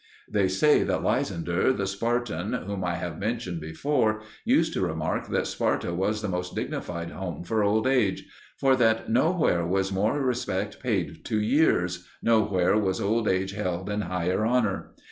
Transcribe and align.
They 0.27 0.47
say 0.47 0.81
that 0.81 1.03
Lysander 1.03 1.71
the 1.71 1.85
Spartan, 1.85 2.53
whom 2.53 2.83
I 2.83 2.95
have 2.95 3.19
mentioned 3.19 3.61
before, 3.61 4.23
used 4.43 4.73
to 4.73 4.81
remark 4.81 5.27
that 5.27 5.45
Sparta 5.45 5.93
was 5.93 6.23
the 6.23 6.27
most 6.27 6.55
dignified 6.55 7.11
home 7.11 7.43
for 7.43 7.63
old 7.63 7.85
age; 7.85 8.25
for 8.57 8.75
that 8.77 9.11
nowhere 9.11 9.63
was 9.63 9.91
more 9.91 10.19
respect 10.19 10.79
paid 10.79 11.23
to 11.25 11.39
years, 11.39 12.03
no 12.19 12.41
where 12.43 12.75
was 12.79 12.99
old 12.99 13.27
age 13.27 13.51
held 13.51 13.91
in 13.91 14.01
higher 14.01 14.43
honour. 14.43 14.95